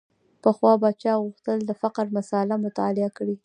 [0.43, 3.35] پخوا به چا غوښتل د فقر مسأله مطالعه کړي.